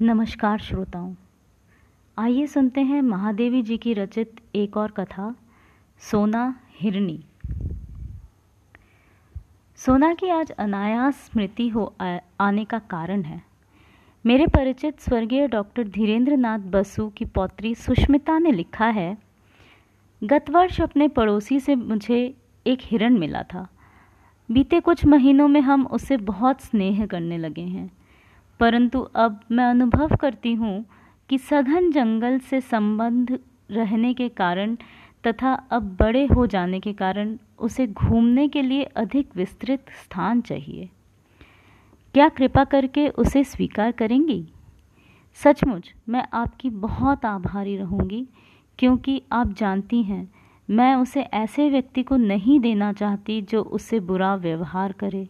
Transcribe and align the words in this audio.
नमस्कार 0.00 0.58
श्रोताओं। 0.58 1.14
आइए 2.18 2.46
सुनते 2.46 2.80
हैं 2.80 3.00
महादेवी 3.02 3.62
जी 3.62 3.76
की 3.76 3.94
रचित 3.94 4.40
एक 4.54 4.76
और 4.76 4.90
कथा, 4.90 5.34
सोना 6.02 6.60
हिरनी। 6.72 7.18
सोना 9.78 10.12
की 10.14 10.28
आज 10.28 10.50
अनायास 10.50 11.14
स्मृति 11.14 11.68
हो 11.68 11.94
आने 12.40 12.64
का 12.64 12.78
कारण 12.78 13.22
है। 13.22 13.42
मेरे 14.24 14.46
परिचित 14.46 15.00
स्वर्गीय 15.00 15.48
डॉक्टर 15.48 15.88
धीरेन्द्र 15.88 16.36
नाथ 16.36 16.58
बसु 16.58 17.08
की 17.08 17.24
पौत्री 17.24 17.74
सुष्मिता 17.74 18.38
ने 18.38 18.52
लिखा 18.52 18.86
है, 18.86 19.18
गत 20.22 20.50
वर्ष 20.50 20.80
अपने 20.80 21.08
पड़ोसी 21.08 21.60
से 21.60 21.74
मुझे 21.74 22.34
एक 22.66 22.78
हिरण 22.82 23.18
मिला 23.18 23.42
था। 23.42 23.68
बीते 24.48 24.80
कुछ 24.80 25.04
महीनों 25.06 25.48
में 25.48 25.60
हम 25.60 25.86
उससे 25.86 26.16
बहुत 26.16 26.60
स्नेह 26.60 27.06
करने 27.06 27.38
लगे 27.38 27.62
हैं। 27.62 27.90
परंतु 28.60 29.00
अब 29.00 29.40
मैं 29.50 29.64
अनुभव 29.64 30.16
करती 30.16 30.52
हूँ 30.54 30.84
कि 31.28 31.38
सघन 31.38 31.90
जंगल 31.90 32.38
से 32.38 32.60
संबंध 32.60 33.38
रहने 33.70 34.14
के 34.14 34.28
कारण 34.28 34.76
तथा 35.26 35.52
अब 35.52 35.96
बड़े 36.00 36.26
हो 36.26 36.46
जाने 36.46 36.80
के 36.80 36.92
कारण 36.92 37.36
उसे 37.58 37.86
घूमने 37.86 38.48
के 38.48 38.62
लिए 38.62 38.82
अधिक 38.82 39.36
विस्तृत 39.36 39.80
स्थान 39.80 40.40
चाहिए। 40.40 40.88
क्या 42.14 42.28
कृपा 42.28 42.64
करके 42.64 43.08
उसे 43.08 43.44
स्वीकार 43.44 43.92
करेंगी? 43.92 44.48
सचमुच, 45.34 45.94
मैं 46.08 46.24
आपकी 46.32 46.70
बहुत 46.70 47.24
आभारी 47.24 47.76
रहूँगी, 47.76 48.28
क्योंकि 48.78 49.22
आप 49.32 49.52
जानती 49.52 50.02
हैं, 50.02 50.32
मैं 50.70 50.94
उसे 50.94 51.20
ऐसे 51.20 51.70
व्यक्ति 51.70 52.02
को 52.02 52.16
नहीं 52.16 52.60
देना 52.60 52.92
चाहती 52.92 53.42
जो 53.42 53.62
उससे 53.62 54.00
बुरा 54.00 54.34
व्यवहार 54.34 54.92
करे। 54.92 55.28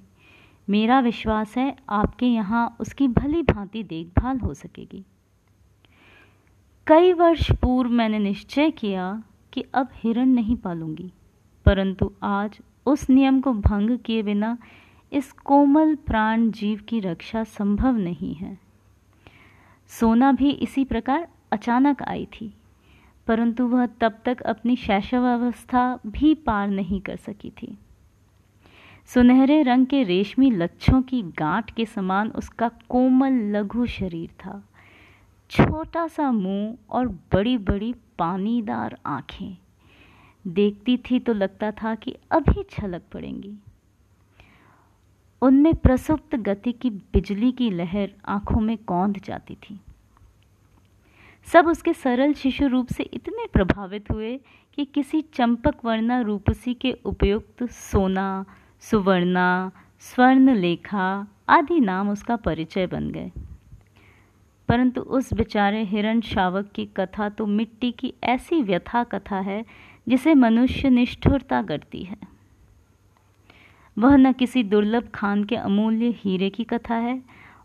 मेरा 0.69 0.99
विश्वास 1.01 1.57
है 1.57 1.75
आपके 1.91 2.27
यहाँ 2.27 2.77
उसकी 2.81 3.09
भली 3.09 3.43
भांति 3.43 3.83
देखभाल 3.83 4.39
हो 4.39 4.53
सकेगी। 4.55 5.05
कई 6.87 7.13
वर्ष 7.13 7.51
पूर्व 7.53 7.91
मैंने 7.91 8.19
निश्चय 8.19 8.71
किया 8.71 9.23
कि 9.53 9.65
अब 9.75 9.89
हिरण 9.95 10.29
नहीं 10.29 10.57
पालूँगी, 10.57 11.11
परंतु 11.67 12.11
आज 12.23 12.59
उस 12.87 13.09
नियम 13.11 13.41
को 13.41 13.53
भंग 13.53 13.99
किए 13.99 14.23
बिना 14.23 14.57
इस 15.13 15.33
कोमल 15.33 15.95
प्राण 16.07 16.51
जीव 16.51 16.81
की 16.89 17.01
रक्षा 17.01 17.45
संभव 17.45 17.97
नहीं 17.99 18.35
है। 18.35 18.57
सोना 19.91 20.33
भी 20.33 20.51
इसी 20.53 20.85
प्रकार 20.85 21.29
अचानक 21.53 22.03
आई 22.03 22.27
थी, 22.33 22.53
परंतु 23.27 23.67
वह 23.67 23.87
तब 24.01 24.19
तक 24.25 24.41
अपनी 24.43 24.77
शैशवावस्था 24.77 25.99
भी 26.07 26.35
पार 26.37 26.69
नहीं 26.69 27.01
कर 27.01 27.17
सकी 27.17 27.51
थी। 27.53 27.77
सुनहरे 29.15 29.63
रंग 29.63 29.87
के 29.87 30.03
रेशमी 30.03 30.51
लच्छों 30.51 31.03
की 31.03 31.23
गांठ 31.23 31.71
के 31.75 31.87
समान 31.87 32.31
उसका 32.31 32.69
कोमल 32.89 33.33
लघु 33.33 33.87
शरीर 33.87 34.31
था। 34.31 34.69
छोटा 35.51 36.09
सा 36.09 36.33
मुँह 36.33 36.77
और 36.91 37.09
बड़ी 37.09 37.59
बड़ी 37.59 37.95
पानीदार 38.19 38.99
आँखें। 39.07 39.57
देखती 40.47 40.97
थी 40.97 41.19
तो 41.19 41.33
लगता 41.33 41.71
था 41.71 41.95
कि 41.95 42.17
अभी 42.31 42.63
छलक 42.71 43.03
पड़ेंगी। 43.13 43.55
उनमें 45.43 45.75
प्रसुप्त 45.75 46.37
गति 46.37 46.73
की 46.73 46.91
बिजली 46.91 47.53
की 47.53 47.71
लहर 47.71 48.11
आँखों 48.25 48.61
में 48.61 48.77
कौंध 48.77 49.21
जाती 49.25 49.55
थी। 49.55 49.81
सब 51.47 51.67
उसके 51.67 51.93
सरल 51.93 52.35
शिशु 52.35 52.67
रूप 52.67 52.89
से 52.89 53.03
इतने 53.03 53.47
प्रभावित 53.53 54.11
हुए 54.11 54.41
कि 54.75 54.85
किसी 54.85 55.21
चंपक 55.21 55.85
वर्णा 55.85 56.21
रूपसी 56.21 56.75
के 56.75 56.93
उपयुक्त 57.05 57.71
सोना 57.71 58.45
सुवर्णा, 58.81 59.71
स्वर्ण 60.01 60.55
लेखा 60.55 61.29
आदि 61.49 61.81
नाम 61.81 62.11
उसका 62.11 62.37
परिचय 62.37 62.87
बन 62.87 63.11
गए। 63.11 63.33
परंतु 64.69 65.01
उस 65.01 65.35
बेचारे 65.35 65.83
हिरण 65.83 66.21
शावक 66.21 66.71
की 66.75 66.87
कथा 66.87 67.29
तो 67.29 67.47
मिट्टी 67.47 67.93
की 67.93 68.15
ऐसी 68.25 68.63
व्यथा 68.63 69.05
कथा 69.05 69.37
है 69.37 69.65
जिसे 70.09 70.35
मनुष्य 70.35 70.91
निष्ठुरता 70.91 71.63
करती 71.63 72.05
है। 72.05 72.17
वह 73.99 74.17
न 74.17 74.33
किसी 74.33 74.63
दुर्लभ 74.63 75.09
खान 75.15 75.45
के 75.45 75.57
अमूल्य 75.57 76.09
हीरे 76.09 76.51
की 76.51 76.65
कथा 76.65 76.95
है 76.95 77.23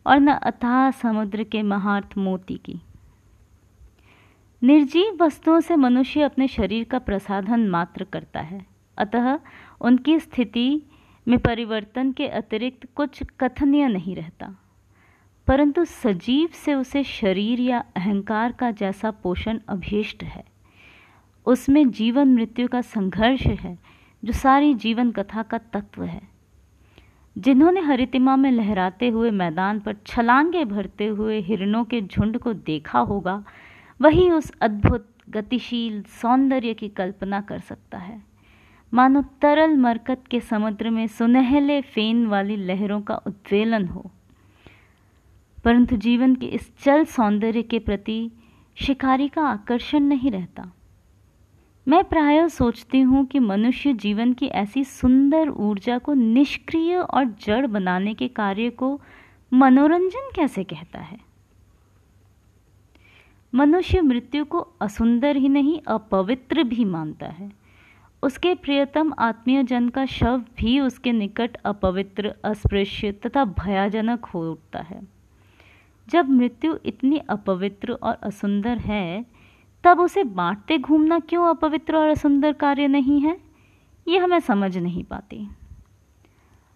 और 0.08 0.20
न 0.20 0.28
अथाह 0.28 0.92
समुद्र 0.92 1.44
के 1.44 1.62
महार्थ 1.62 2.18
मोती 2.18 2.56
की। 2.56 2.82
निर्जीव 4.64 5.24
वस्तुओं 5.24 5.60
से 5.60 5.76
मनुष्य 5.76 6.22
अपने 6.22 6.48
शरीर 6.48 6.84
का 6.84 7.00
प्रसाधन 7.00 7.68
मात्र 7.68 8.04
करता 8.04 8.40
है। 8.40 8.66
अतः 8.98 9.40
उनकी 9.82 10.20
स्थिति 10.20 10.82
में 11.28 11.40
परिवर्तन 11.40 12.12
के 12.12 12.28
अतिरिक्त 12.28 12.88
कुछ 12.96 13.24
कथनीय 13.40 13.88
नहीं 13.88 14.16
रहता। 14.16 14.56
परंतु 15.48 15.86
सजीव 15.86 16.50
से 16.54 16.74
उसे 16.74 17.04
शरीर 17.04 17.60
या 17.60 17.86
अहंकार 17.96 18.52
का 18.52 18.72
जैसा 18.72 19.12
पोषण 19.12 19.60
अभीष्ट 19.70 20.24
है। 20.24 20.44
उसमें 21.46 21.92
जीवन 21.92 22.36
मृत्यु 22.36 22.68
का 22.68 22.82
संघर्ष 22.82 23.42
है, 23.42 23.80
जो 24.26 24.34
सारी 24.34 24.74
जीवन 24.74 25.12
कथा 25.12 25.44
का 25.44 25.58
तत्व 25.58 26.04
है। 26.04 26.22
जिन्होंने 27.38 27.82
हरितिमा 27.82 28.36
में 28.36 28.52
लहराते 28.52 29.10
हुए 29.10 29.32
मैदान 29.32 29.80
पर 29.80 29.96
छलांगे 30.08 30.66
भरते 30.66 31.06
हुए 31.06 31.40
हिरणों 31.40 31.84
के 31.84 32.02
झुंड 32.02 32.38
को 32.38 32.54
देखा 32.54 33.00
होगा, 33.00 33.44
वही 34.02 34.30
उस 34.32 34.52
अद्भुत, 34.62 35.10
गतिशील 35.30 36.04
सौंदर्य 36.04 36.74
की 36.74 36.90
कल्पना 36.90 37.42
कर 37.42 37.60
सकता 37.60 37.98
है। 37.98 38.33
मानो 38.94 39.22
तरल 39.22 39.78
मरकत 39.78 40.24
के 40.31 40.40
समुद्र 40.40 40.90
में 40.90 41.08
सुनहले 41.08 41.81
फेन 41.81 42.28
वाली 42.28 42.56
लहरों 42.56 43.02
का 43.02 43.16
उद्वेलन 43.16 43.88
हो। 43.88 44.12
परंतु 45.66 45.96
जीवन 45.96 46.36
के 46.36 46.46
इस 46.46 46.78
चल 46.78 47.06
सौंदर्य 47.06 47.62
के 47.62 47.80
प्रति 47.80 48.31
शिकारी 48.76 49.28
का 49.28 49.42
आकर्षण 49.42 50.00
नहीं 50.00 50.31
रहता। 50.31 50.72
मैं 51.88 52.04
प्राय 52.04 52.50
सोचती 52.50 53.02
हूँ 53.02 53.26
कि 53.26 53.40
मनुष्य 53.40 53.94
जीवन 53.94 54.34
की 54.34 54.46
ऐसी 54.46 54.84
सुंदर 54.84 55.50
ऊर्जा 55.50 55.98
को 55.98 56.14
निष्क्रिय 56.14 56.96
और 56.96 57.25
जड़ 57.25 57.68
बनाने 57.68 58.14
के 58.14 58.28
कार्य 58.28 58.70
को 58.70 59.02
मनोरंजन 59.54 60.31
कैसे 60.36 60.64
कहता 60.64 61.00
है? 61.00 61.20
मनुष्य 63.56 64.02
मृत्यु 64.02 64.46
को 64.46 64.60
असुंदर 64.60 65.36
ही 65.36 65.50
नहीं, 65.50 65.81
अपवित्र 65.88 66.64
भी 66.64 66.86
मानता 66.86 67.25
है। 67.25 67.62
उसके 68.24 68.56
प्रियतम 68.56 69.14
आत्मीय 69.20 69.64
जन 69.64 69.90
का 69.90 70.06
शव 70.06 70.44
भी 70.58 70.80
उसके 70.80 71.12
निकट 71.12 71.58
अपवित्र, 71.66 72.34
अस्पृश्य 72.46 73.12
तथा 73.12 73.46
भयाजनक 73.46 74.26
हो 74.26 74.52
उठता 74.52 74.80
है। 74.80 75.08
जब 76.10 76.30
मृत्यु 76.30 76.78
इतनी 76.86 77.18
अपवित्र 77.18 77.92
और 77.92 78.16
असुंदर 78.24 78.78
है, 78.78 79.26
तब 79.84 80.00
उसे 80.00 80.24
बांटते 80.24 80.78
घूमना 80.78 81.20
क्यों 81.20 81.46
अपवित्र 81.48 81.96
और 81.96 82.08
असुंदर 82.08 82.54
कार्य 82.54 82.88
नहीं 82.88 83.22
है? 83.22 83.38
ये 84.08 84.18
हमें 84.18 84.40
समझ 84.40 84.78
नहीं 84.78 85.04
पाती। 85.04 85.48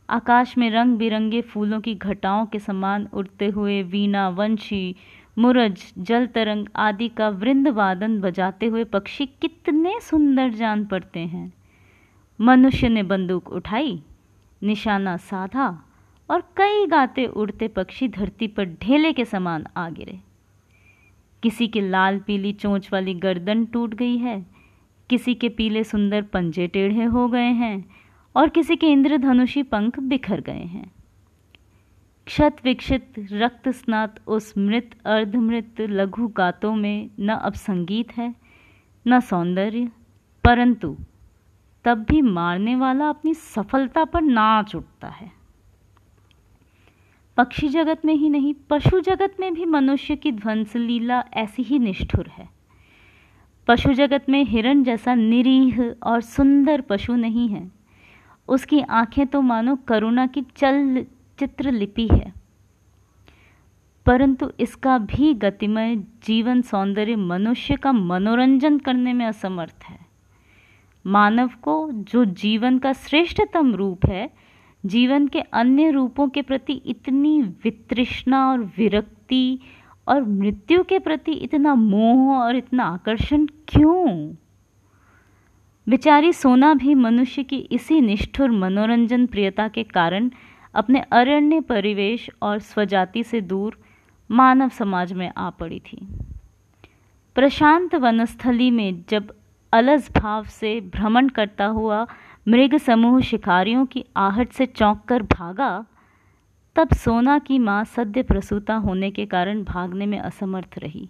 आकाश 0.09 0.57
में 0.57 0.69
रंग 0.69 0.97
बिरंगे 0.97 1.41
फूलों 1.41 1.81
की 1.81 1.95
घटाओं 1.95 2.45
के 2.45 2.59
समान 2.59 3.07
उड़ते 3.13 3.47
हुए 3.47 3.83
वीणा 3.83 4.29
वंशी 4.29 4.95
मुरज, 5.37 5.81
जल 5.97 6.25
तरंग 6.27 6.67
आदि 6.75 7.07
का 7.09 7.27
वृंद 7.31 7.67
वादन 7.67 8.19
बजाते 8.21 8.65
हुए 8.65 8.83
पक्षी 8.83 9.25
कितने 9.41 9.99
सुंदर 10.01 10.49
जान 10.51 10.85
पड़ते 10.85 11.19
हैं। 11.19 11.51
मनुष्य 12.39 12.89
ने 12.89 13.03
बंदूक 13.03 13.49
उठाई, 13.49 14.01
निशाना 14.61 15.15
साधा 15.17 15.67
और 16.29 16.41
कई 16.57 16.85
गाते 16.85 17.25
उड़ते 17.25 17.67
पक्षी 17.67 18.07
धरती 18.07 18.47
पर 18.47 18.65
ढेले 18.81 19.13
के 19.13 19.25
समान 19.25 19.65
आ 19.77 19.89
गिरे। 19.89 20.19
किसी 21.43 21.67
की 21.67 21.81
लाल 21.81 22.19
पीली 22.19 22.53
चोंच 22.53 22.89
वाली 22.93 23.13
गर्दन 23.15 23.65
टूट 23.65 23.93
गई 23.93 24.17
है, 24.17 24.45
किसी 25.09 25.35
के 25.35 25.49
पीले 25.49 25.83
सुंदर 25.83 26.21
पंजे 26.23 26.67
टेढ़े 26.67 27.03
हो 27.05 27.27
गए 27.27 27.51
हैं 27.53 27.85
और 28.35 28.49
किसी 28.49 28.75
के 28.75 28.87
इंद्रधनुषी 28.87 29.63
पंख 29.63 29.99
बिखर 29.99 30.41
गए 30.41 30.63
हैं। 30.63 30.91
क्षत 32.27 32.55
विक्षित 32.63 33.13
रक्त 33.31 33.69
स्नात 33.69 34.27
उस 34.27 34.53
मृत 34.57 34.91
अर्धमृत 35.05 35.75
लघु 35.81 36.27
गातों 36.27 36.75
में 36.75 37.09
न 37.19 37.29
अब 37.29 37.53
संगीत 37.53 38.17
है, 38.17 38.35
न 39.07 39.19
सौंदर्य, 39.19 39.91
परंतु 40.43 40.97
तब 41.85 41.97
भी 41.97 42.21
मारने 42.21 42.75
वाला 42.75 43.09
अपनी 43.09 43.33
सफलता 43.33 44.05
पर 44.05 44.21
नाच 44.21 44.75
उठता 44.75 45.07
है। 45.07 45.31
पक्षी 47.37 47.69
जगत 47.69 48.05
में 48.05 48.13
ही 48.13 48.29
नहीं, 48.29 48.53
पशु 48.69 48.99
जगत 48.99 49.35
में 49.39 49.53
भी 49.53 49.65
मनुष्य 49.65 50.15
की 50.15 50.31
ध्वंस 50.31 50.75
लीला 50.75 51.23
ऐसी 51.33 51.63
ही 51.63 51.79
निष्ठुर 51.79 52.27
है। 52.27 52.49
पशु 53.67 53.93
जगत 53.93 54.25
में 54.29 54.43
हिरण 54.43 54.83
जैसा 54.83 55.15
निरीह 55.15 55.95
और 56.03 56.21
सुंदर 56.21 56.81
पशु 56.81 57.15
नहीं 57.15 57.49
है। 57.49 57.71
उसकी 58.47 58.81
आँखें 58.81 59.27
तो 59.27 59.41
मानो 59.41 59.75
करुणा 59.75 60.27
की 60.27 60.41
चल 60.41 61.05
चित्रलिपि 61.39 62.07
है। 62.07 62.33
परंतु 64.05 64.51
इसका 64.59 64.97
भी 64.97 65.33
गतिमय 65.33 65.95
जीवन 65.95 66.61
सौंदर्य 66.61 67.15
मनुष्य 67.15 67.75
का 67.75 67.91
मनोरंजन 67.91 68.79
करने 68.79 69.13
में 69.13 69.25
असमर्थ 69.25 69.83
है। 69.83 69.99
मानव 71.05 71.49
को 71.61 71.91
जो 71.91 72.25
जीवन 72.25 72.79
का 72.79 72.93
श्रेष्ठतम 72.93 73.75
रूप 73.75 74.05
है, 74.05 74.29
जीवन 74.85 75.27
के 75.27 75.39
अन्य 75.39 75.91
रूपों 75.91 76.29
के 76.29 76.41
प्रति 76.41 76.73
इतनी 76.73 77.41
वितृष्णा 77.41 78.51
और 78.51 78.59
विरक्ति 78.77 79.59
और 80.07 80.23
मृत्यु 80.23 80.83
के 80.83 80.99
प्रति 80.99 81.31
इतना 81.31 81.75
मोह 81.75 82.37
और 82.37 82.55
इतना 82.55 82.83
आकर्षण 82.83 83.47
क्यों? 83.67 84.35
बेचारी 85.89 86.33
सोना 86.33 86.73
भी 86.73 86.95
मनुष्य 86.95 87.43
की 87.43 87.57
इसी 87.57 88.01
निष्ठुर 88.01 88.51
मनोरंजन 88.51 89.25
प्रियता 89.25 89.67
के 89.67 89.83
कारण 89.83 90.31
अपने 90.77 90.99
अरण्य 91.11 91.61
परिवेश 91.61 92.29
और 92.41 92.59
स्वजाति 92.59 93.23
से 93.23 93.41
दूर 93.41 93.77
मानव 94.31 94.69
समाज 94.69 95.13
में 95.13 95.31
आ 95.37 95.49
पड़ी 95.49 95.79
थी। 95.79 96.07
प्रशांत 97.35 97.95
वनस्थली 97.95 98.71
में 98.71 99.03
जब 99.09 99.33
अलस 99.73 100.11
भाव 100.11 100.45
से 100.45 100.81
भ्रमण 100.81 101.29
करता 101.29 101.65
हुआ 101.65 102.05
मृग 102.47 102.77
समूह 102.77 103.19
शिकारियों 103.21 103.85
की 103.85 104.05
आहट 104.17 104.51
से 104.51 104.65
चौंक 104.65 105.01
कर 105.03 105.23
भागा, 105.23 105.85
तब 106.75 106.93
सोना 106.93 107.39
की 107.39 107.59
माँ 107.59 107.83
सद्य 107.85 108.23
प्रसूता 108.23 108.75
होने 108.75 109.11
के 109.11 109.25
कारण 109.25 109.63
भागने 109.63 110.05
में 110.05 110.19
असमर्थ 110.19 110.77
रही। 110.77 111.09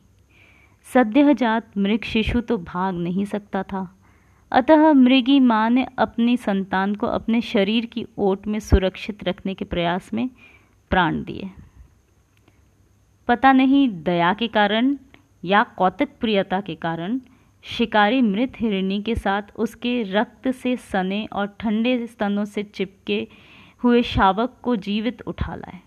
सद्यजात 0.93 1.77
मृग 1.77 2.03
शिशु 2.03 2.41
तो 2.41 2.57
भाग 2.57 2.95
नहीं 2.95 3.25
सकता 3.25 3.63
था। 3.63 3.96
अतः 4.51 4.91
मृगी 4.93 5.39
माँ 5.39 5.69
ने 5.69 5.87
अपनी 5.97 6.37
संतान 6.37 6.95
को 6.95 7.07
अपने 7.07 7.41
शरीर 7.41 7.85
की 7.85 8.05
ओट 8.17 8.47
में 8.47 8.59
सुरक्षित 8.59 9.23
रखने 9.23 9.53
के 9.53 9.65
प्रयास 9.65 10.13
में 10.13 10.29
प्राण 10.91 11.23
दिए। 11.23 11.49
पता 13.27 13.51
नहीं 13.51 13.87
दया 14.03 14.33
के 14.33 14.47
कारण 14.47 14.97
या 15.45 15.63
कौतिक 15.63 16.09
प्रियता 16.19 16.61
के 16.61 16.75
कारण 16.75 17.19
शिकारी 17.63 18.21
मृत 18.21 18.53
हिरणी 18.59 19.01
के 19.01 19.15
साथ 19.15 19.41
उसके 19.55 20.01
रक्त 20.03 20.47
से 20.51 20.75
सने 20.77 21.25
और 21.33 21.47
ठंडे 21.59 22.05
स्तनों 22.07 22.45
से 22.45 22.63
चिपके 22.63 23.27
हुए 23.83 24.01
शावक 24.03 24.57
को 24.63 24.75
जीवित 24.75 25.21
उठा 25.21 25.55
लाए। 25.55 25.79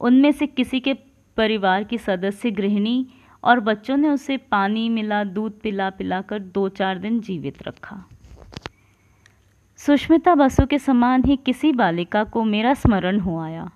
उनमें 0.00 0.32
से 0.32 0.46
किसी 0.46 0.80
के 0.80 0.94
परिवार 1.36 1.84
की 1.84 1.98
सदस्य 1.98 2.50
गृहिणी 2.50 3.06
और 3.44 3.60
बच्चों 3.60 3.96
ने 3.96 4.08
उसे 4.08 4.36
पानी 4.36 4.88
मिला, 4.88 5.22
दूध 5.24 5.60
पिला 5.60 5.90
पिला 5.90 6.20
कर 6.20 6.38
दो 6.38 6.68
चार 6.68 6.98
दिन 6.98 7.20
जीवित 7.20 7.62
रखा। 7.62 8.04
सुष्मिता 9.80 10.34
बसु 10.34 10.66
के 10.66 10.78
समान 10.78 11.24
ही 11.24 11.36
किसी 11.36 11.72
बालिका 11.72 12.24
को 12.24 12.44
मेरा 12.44 12.74
स्मरण 12.74 13.20
हो 13.20 13.38
आया 13.40 13.70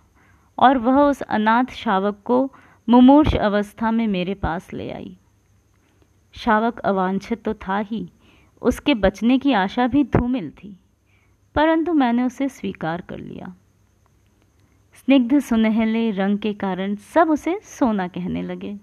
और 0.58 0.78
वह 0.78 1.00
उस 1.00 1.22
अनाथ 1.22 1.72
शावक 1.74 2.20
को 2.24 2.50
मुमूर्ष 2.88 3.34
अवस्था 3.34 3.90
में 3.90 4.06
मेरे 4.06 4.34
पास 4.34 4.72
ले 4.72 4.90
आई। 4.90 5.16
शावक 6.34 6.78
अवांछित 6.78 7.42
तो 7.42 7.54
था 7.54 7.78
ही, 7.78 8.08
उसके 8.62 8.94
बचने 8.94 9.38
की 9.38 9.52
आशा 9.52 9.86
भी 9.86 10.04
धूमिल 10.04 10.50
थी, 10.50 10.76
परंतु 11.54 11.92
मैंने 11.92 12.22
उसे 12.22 12.48
स्वीकार 12.48 13.00
कर 13.00 13.18
लिया। 13.18 13.54
स्निग्ध 14.94 15.38
सुनहले 15.38 16.10
रंग 16.10 16.38
के 16.38 16.52
कारण 16.54 16.94
सब 17.14 17.30
उसे 17.30 17.58
सोना 17.62 18.08
कहने 18.08 18.42
लगे। 18.42 18.76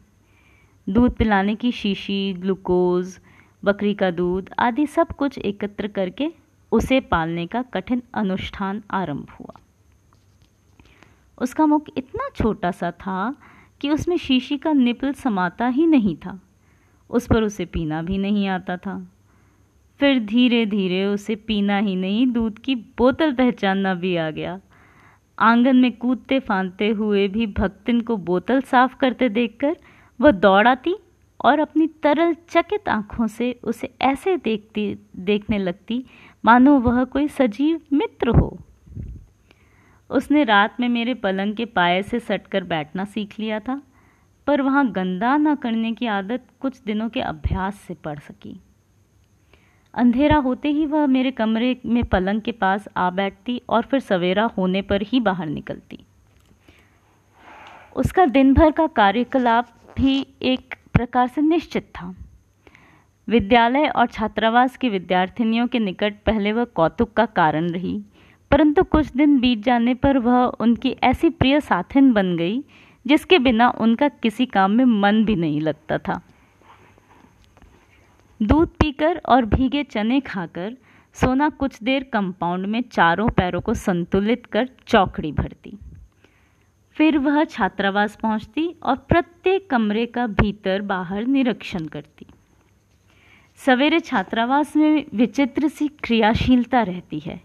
दूध 0.90 1.16
पिलाने 1.16 1.56
की 1.56 1.72
शीशी, 1.72 2.34
ग्लूकोज, 2.34 3.20
बकरी 3.64 3.94
का 3.94 4.12
दूध 4.12 4.50
आदि 4.60 4.88
सब 4.88 5.08
कुछ 5.08 5.38
एकत्र 5.38 5.88
करके 5.88 6.34
उसे 6.72 7.00
पालने 7.00 7.48
का 7.48 7.62
कठिन 7.62 8.04
अनुष्ठान 8.14 8.84
आरंभ 8.92 9.28
हुआ। 9.40 9.60
उसका 11.42 11.66
मुख 11.66 11.86
इतना 11.98 12.30
छोटा 12.36 12.72
सा 12.72 12.92
था 12.92 13.36
कि 13.82 13.90
उसमें 13.90 14.18
शीशी 14.18 14.58
का 14.58 14.74
निपल 14.74 15.14
समाता 15.14 15.68
ही 15.68 15.86
नहीं 15.86 16.16
था। 16.16 16.42
उस 17.10 17.28
पर 17.28 17.44
उसे 17.44 17.66
पीना 17.66 18.02
भी 18.02 18.18
नहीं 18.18 18.48
आता 18.48 18.78
था। 18.78 19.12
फिर 20.00 20.20
धीरे 20.26 20.66
धीरे 20.66 21.06
उसे 21.06 21.36
पीना 21.36 21.78
ही 21.78 21.96
नहीं, 21.96 22.28
दूध 22.28 22.60
की 22.60 22.76
बोतल 22.76 23.34
पहचानना 23.34 23.94
भी 23.94 24.16
आ 24.16 24.30
गया। 24.30 24.60
आँगन 25.40 25.76
में 25.76 25.98
कूदते 25.98 26.40
फांदते 26.40 26.90
हुए 26.90 27.28
भी 27.28 27.48
भक्तिन 27.48 28.02
को 28.02 28.18
बोतल 28.18 28.62
साफ़ 28.62 28.98
करते 28.98 29.30
देखकर 29.30 29.78
वह 30.20 30.32
दौड़ाती 30.32 30.96
और 31.46 31.60
अपनी 31.60 31.88
तरल 31.88 32.36
चकित 32.50 32.90
आँखों 32.90 33.28
से 33.28 33.60
उसे 33.64 33.94
ऐसे 34.02 34.38
देखती, 34.38 34.98
देखने 35.16 35.58
लगती, 35.58 36.06
मानो 36.46 36.80
वह 36.80 37.04
कोई 37.04 37.28
सजीव 37.28 37.82
मित्र 37.94 38.30
हो। 38.30 38.58
उसने 40.10 40.44
रात 40.44 40.80
में 40.80 40.90
मेरे 40.90 41.14
पलंग 41.14 41.56
के 41.56 41.66
पाए 41.66 42.02
से 42.04 42.20
सटकर 42.20 42.64
बैठना 42.64 43.06
सीख 43.06 43.40
लिया 43.40 43.60
था, 43.60 43.82
पर 44.48 44.62
वहाँ 44.62 44.92
गंदा 44.92 45.38
न 45.38 45.56
करने 45.56 45.92
की 45.94 46.08
आदत 46.08 46.44
कुछ 46.60 46.82
दिनों 46.82 47.10
के 47.10 47.22
अभ्यास 47.22 47.76
से 47.76 47.94
पड़ 47.94 48.20
सकी। 48.20 48.60
अंधेरा 49.94 50.36
होते 50.36 50.70
ही 50.70 50.86
वह 50.86 51.06
मेरे 51.08 51.32
कमरे 51.32 51.82
में 51.86 52.04
पलंग 52.04 52.42
के 52.42 52.52
पास 52.52 52.88
आ 52.98 53.10
बैठती 53.10 53.62
और 53.70 53.82
फिर 53.82 54.00
सवेरा 54.00 54.44
होने 54.58 54.82
पर 54.82 55.02
ही 55.02 55.20
बाहर 55.20 55.46
निकलती। 55.46 56.00
उसका 57.96 58.26
दिन 58.26 58.54
भर 58.54 58.72
का 58.72 58.88
कार्यकलाप 58.88 59.70
भी 60.00 60.16
एक 60.42 60.76
प्रकार 60.94 61.28
से 61.28 61.42
निश्चित 61.42 61.84
था। 61.96 62.14
विद्यालय 63.28 63.88
और 63.88 64.08
छात्रावास 64.08 64.78
की 64.78 64.90
विद्यार्थिनियों 64.90 65.66
के 65.68 65.80
निकट 65.80 66.14
पहले 66.26 66.52
वह 66.52 66.64
कौतुक 66.66 67.12
का 67.14 67.26
कारण 67.26 67.70
रही, 67.70 68.00
परंतु 68.52 68.84
कुछ 68.84 69.12
दिन 69.12 69.40
बीत 69.40 69.64
जाने 69.64 69.94
पर 69.94 70.18
वह 70.18 70.44
उनकी 70.60 70.96
ऐसी 71.04 71.30
प्रिय 71.30 71.60
साथिन 71.62 72.12
बन 72.14 72.36
गई, 72.38 72.64
जिसके 73.06 73.40
बिना 73.40 73.70
उनका 73.80 74.08
किसी 74.08 74.46
काम 74.46 74.72
में 74.72 74.86
मन 74.86 75.24
भी 75.26 75.36
नहीं 75.36 75.60
लगता 75.62 75.98
था। 75.98 76.20
दूध 78.40 78.70
पीकर 78.70 79.22
और 79.26 79.46
भीगे 79.48 79.84
चने 79.84 80.20
खाकर 80.22 80.76
सोना 81.16 81.50
कुछ 81.50 81.82
देर 81.84 82.04
कंपाउंड 82.14 82.66
में 82.66 82.82
चारों 82.92 83.30
पैरों 83.30 83.62
को 83.62 83.74
संतुलित 83.74 84.46
कर 84.46 84.70
चौकड़ी 84.88 85.32
भरती। 85.32 85.78
फिर 87.00 87.18
वह 87.18 87.44
छात्रावास 87.44 88.16
पहुँचती 88.16 88.76
और 88.84 88.96
प्रत्येक 88.96 89.70
कमरे 89.70 90.06
का 90.06 90.28
भीतर 90.28 90.82
बाहर 90.82 91.26
निरीक्षण 91.26 91.86
करती। 91.86 92.26
सवेरे 93.56 94.00
छात्रावास 94.00 94.76
में 94.76 95.06
विचित्र 95.14 95.68
सी 95.68 95.88
क्रियाशीलता 95.88 96.82
रहती 96.82 97.20
है। 97.20 97.42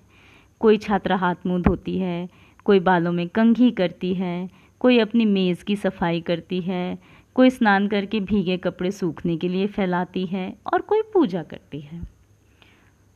कोई 0.61 0.79
छात्रा 0.79 1.17
हाथ 1.17 1.35
मुँह 1.47 1.63
धोती 1.63 1.99
है, 1.99 2.29
कोई 2.65 2.81
बालों 2.81 3.13
में 3.13 3.29
कंघी 3.29 3.71
करती 3.71 4.15
है, 4.15 4.51
कोई 4.81 4.99
अपनी 4.99 5.25
मेज़ 5.25 5.65
की 5.65 5.77
सफ़ाई 5.77 6.21
करती 6.21 6.61
है, 6.61 6.99
कोई 7.35 7.51
स्नान 7.51 7.87
करके 7.89 8.21
भीगे 8.21 8.57
कपड़े 8.57 8.91
सूखने 8.91 9.37
के 9.37 9.49
लिए 9.49 9.67
फैलाती 9.67 10.25
है 10.27 10.57
और 10.73 10.81
कोई 10.81 11.03
पूजा 11.03 11.43
करती 11.43 11.81
है। 11.81 12.03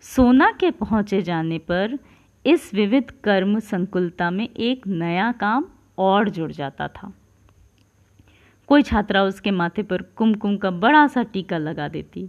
सोना 0.00 0.50
के 0.52 0.70
पहुँचे 0.70 1.22
जाने 1.22 1.58
पर 1.58 1.98
इस 2.46 2.74
विविध 2.74 3.10
कर्म 3.24 3.58
संकुलता 3.58 4.30
में 4.30 4.48
एक 4.48 4.86
नया 4.86 5.32
काम 5.32 5.64
और 5.98 6.28
जुड़ 6.28 6.50
जाता 6.52 6.88
था। 6.88 7.12
कोई 8.68 8.82
छात्रा 8.82 9.22
उसके 9.22 9.50
माथे 9.50 9.82
पर 9.82 10.02
कुमकुम 10.16 10.56
का 10.56 10.70
बड़ा 10.70 11.06
सा 11.06 11.22
टीका 11.22 11.58
लगा 11.58 11.88
देती, 11.88 12.28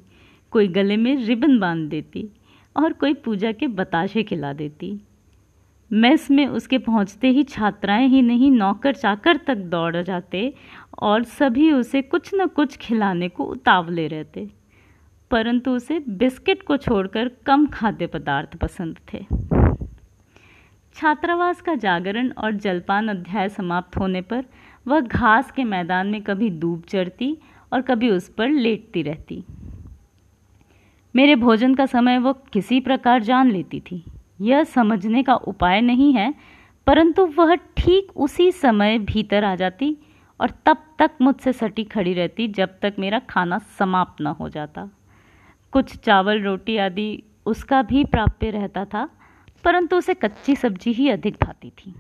कोई 0.53 0.67
गले 0.67 0.98
में 0.98 1.15
रिबन 1.17 1.60
बाँध 1.60 1.89
देती 1.89 2.27
और 2.75 2.93
कोई 2.93 3.13
पूजा 3.15 3.51
के 3.51 3.67
बताशे 3.70 4.24
खिला 4.24 4.53
देती। 4.53 5.00
मेस 5.91 6.29
में 6.32 6.46
उसके 6.48 6.77
पहुँचते 6.77 7.27
ही 7.27 7.43
छात्राएँ 7.43 8.08
ही 8.08 8.22
नहीं 8.22 8.51
नौकर 8.51 8.96
चाकर 8.96 9.38
तक 9.38 9.58
दौड़ 9.67 9.96
जाते 9.98 10.53
और 11.00 11.24
सभी 11.24 11.72
उसे 11.72 12.01
कुछ 12.01 12.29
न 12.34 12.48
कुछ 12.48 12.77
खिलाने 12.77 13.29
को 13.29 13.43
उतावले 13.46 14.08
रहते, 14.08 14.48
परंतु 15.32 15.72
उसे 15.72 16.00
बिस्किट 16.10 16.63
को 16.63 16.77
छोड़कर 16.77 17.32
कम 17.46 17.65
खाद्य 17.67 18.08
पदार्थ 18.08 18.55
पसंद 18.58 19.00
थे। 19.13 19.25
छात्रावास 21.00 21.60
का 21.62 21.74
जागरण 21.75 22.32
और 22.38 22.51
जलपान 22.53 23.08
अध्याय 23.08 23.48
समाप्त 23.50 23.98
होने 23.98 24.22
पर 24.22 24.44
वह 24.86 25.00
घास 25.00 25.51
के 25.51 25.63
मैदान 25.63 26.08
में 26.08 26.22
कभी 26.22 26.50
डूब 26.60 26.82
चढ़ती 26.89 27.38
और 27.72 27.82
कभी 27.82 28.10
उस 28.10 28.27
पर 28.29 28.50
लेटती 28.50 29.01
रहती। 29.01 29.44
मेरे 31.15 31.36
भोजन 31.36 31.75
का 31.75 31.86
समय 31.86 32.18
वो 32.18 32.34
किसी 32.53 32.79
प्रकार 32.79 33.22
जान 33.24 33.51
लेती 33.51 33.79
थी। 33.82 34.03
यह 34.41 34.63
समझने 34.63 35.24
का 35.24 35.36
उपाय 35.36 35.82
नहीं 35.82 36.12
है, 36.13 36.34
परंतु 36.88 37.25
वह 37.38 37.53
ठीक 37.77 38.12
उसी 38.18 38.51
समय 38.51 39.00
भीतर 39.00 39.44
आ 39.44 39.56
जाती 39.56 39.96
और 40.39 40.51
तब 40.65 40.84
तक 41.00 41.12
मुझसे 41.22 41.53
सटी 41.53 41.84
खड़ी 41.84 42.13
रहती 42.13 42.48
जब 42.50 42.77
तक 42.82 42.96
मेरा 43.00 43.20
खाना 43.29 43.60
समाप्त 43.79 44.22
न 44.22 44.36
हो 44.39 44.50
जाता। 44.50 44.89
कुछ 45.74 45.96
चावल 45.96 46.41
रोटी 46.41 46.77
आदि 46.77 47.08
उसका 47.46 47.82
भी 47.84 48.03
प्राप्य 48.06 48.50
रहता 48.50 48.86
था 48.86 49.10
परंतु 49.63 49.98
उसे 49.98 50.13
कच्ची 50.13 50.56
सब्ज़ी 50.56 50.92
ही 50.92 51.10
अधिक 51.10 51.38
भाती 51.44 51.70
थी। 51.70 51.94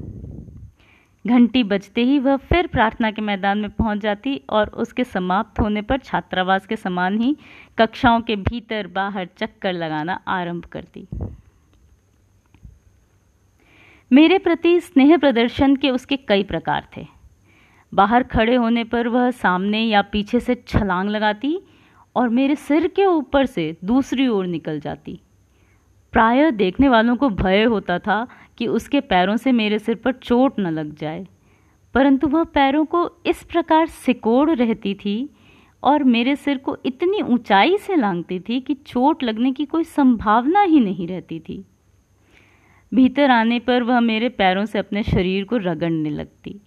घंटी 1.25 1.63
बजते 1.63 2.03
ही 2.03 2.19
वह 2.19 2.37
फिर 2.49 2.67
प्रार्थना 2.67 3.11
के 3.11 3.21
मैदान 3.21 3.57
में 3.57 3.69
पहुँच 3.69 3.99
जाती 3.99 4.41
और 4.49 4.69
उसके 4.75 5.03
समाप्त 5.03 5.59
होने 5.59 5.81
पर 5.81 5.97
छात्रावास 5.97 6.65
के 6.67 6.75
समान 6.75 7.19
ही 7.21 7.35
कक्षाओं 7.77 8.21
के 8.21 8.35
भीतर 8.35 8.87
बाहर 8.87 9.27
चक्कर 9.37 9.73
लगाना 9.73 10.19
आरंभ 10.27 10.65
करती 10.65 11.07
मेरे 14.11 14.37
प्रति 14.37 14.79
स्नेह 14.79 15.17
प्रदर्शन 15.17 15.75
के 15.75 15.89
उसके 15.89 16.17
कई 16.17 16.43
प्रकार 16.43 16.87
थे। 16.97 17.05
बाहर 17.93 18.23
खड़े 18.23 18.55
होने 18.55 18.83
पर 18.83 19.07
वह 19.07 19.29
सामने 19.31 19.81
या 19.81 20.01
पीछे 20.01 20.39
से 20.39 20.55
छलांग 20.67 21.09
लगाती 21.09 21.59
और 22.15 22.29
मेरे 22.29 22.55
सिर 22.55 22.87
के 22.87 23.05
ऊपर 23.05 23.45
से 23.45 23.75
दूसरी 23.83 24.27
ओर 24.27 24.45
निकल 24.45 24.79
जाती। 24.79 25.19
प्राय 26.11 26.51
देखने 26.51 26.89
वालों 26.89 27.15
को 27.15 27.29
भय 27.29 27.63
होता 27.63 27.99
था 27.99 28.27
कि 28.57 28.67
उसके 28.67 28.99
पैरों 28.99 29.35
से 29.35 29.51
मेरे 29.51 29.79
सिर 29.79 29.95
पर 29.95 30.11
चोट 30.11 30.59
न 30.59 30.67
लग 30.67 30.95
जाए। 30.95 31.27
परंतु 31.93 32.27
वह 32.27 32.43
पैरों 32.43 32.85
को 32.85 33.11
इस 33.25 33.43
प्रकार 33.43 33.85
सिकोड़ 33.85 34.51
रहती 34.51 34.93
थी 34.93 35.29
और 35.83 36.03
मेरे 36.03 36.35
सिर 36.35 36.57
को 36.57 36.77
इतनी 36.85 37.21
ऊंचाई 37.21 37.77
से 37.77 37.95
लांगती 37.95 38.39
थी 38.39 38.59
कि 38.59 38.73
चोट 38.73 39.23
लगने 39.23 39.51
की 39.51 39.65
कोई 39.65 39.83
संभावना 39.83 40.61
ही 40.61 40.79
नहीं 40.79 41.07
रहती 41.07 41.39
थी। 41.39 41.65
भीतर 42.93 43.31
आने 43.31 43.59
पर 43.59 43.83
वह 43.83 43.99
मेरे 43.99 44.29
पैरों 44.29 44.65
से 44.65 44.79
अपने 44.79 45.03
शरीर 45.03 45.43
को 45.43 45.57
रगड़ने 45.57 46.09
लगती। 46.09 46.61